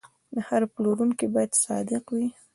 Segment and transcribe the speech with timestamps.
[0.47, 2.27] هر پلورونکی باید صادق وي.